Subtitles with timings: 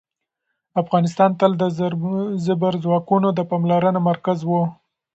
[0.81, 1.63] افغانستان تل د
[2.45, 4.51] زبرځواکونو د پاملرنې مرکز و.